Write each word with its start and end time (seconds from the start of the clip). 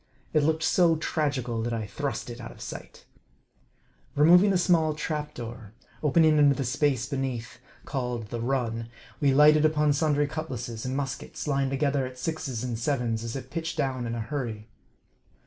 It 0.33 0.41
looked 0.41 0.63
so 0.63 0.95
tragical 0.95 1.61
that 1.61 1.73
I 1.75 1.85
thrust 1.85 2.31
it 2.31 2.41
out 2.41 2.51
of 2.51 2.59
sight, 2.59 3.05
xj 3.05 4.19
Removing 4.21 4.51
a 4.51 4.57
small 4.57 4.95
trap 4.95 5.35
door, 5.35 5.73
opening 6.01 6.39
into 6.39 6.55
the 6.55 6.63
space 6.63 7.07
be 7.07 7.17
neath, 7.17 7.59
called 7.85 8.29
the 8.29 8.39
"run," 8.41 8.89
we 9.19 9.31
lighted 9.31 9.63
upon 9.63 9.93
sundry 9.93 10.25
cutlasses 10.25 10.87
and 10.87 10.97
muskets, 10.97 11.47
lying 11.47 11.69
together 11.69 12.03
at 12.07 12.17
sixes 12.17 12.63
and 12.63 12.79
sevens, 12.79 13.23
as 13.23 13.35
if 13.35 13.51
pitched 13.51 13.77
down 13.77 14.07
in 14.07 14.15
a 14.15 14.21
hurry. 14.21 14.69